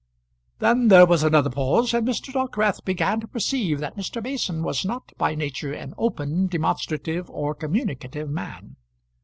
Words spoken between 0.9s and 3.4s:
was another pause, and Mr. Dockwrath began to